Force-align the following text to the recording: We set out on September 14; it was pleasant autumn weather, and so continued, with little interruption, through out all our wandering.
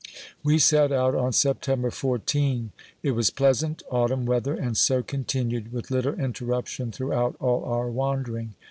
We 0.43 0.57
set 0.57 0.91
out 0.91 1.13
on 1.13 1.31
September 1.31 1.91
14; 1.91 2.71
it 3.03 3.11
was 3.11 3.29
pleasant 3.29 3.83
autumn 3.91 4.25
weather, 4.25 4.55
and 4.55 4.75
so 4.75 5.03
continued, 5.03 5.71
with 5.71 5.91
little 5.91 6.15
interruption, 6.19 6.91
through 6.91 7.13
out 7.13 7.35
all 7.39 7.63
our 7.65 7.87
wandering. 7.87 8.55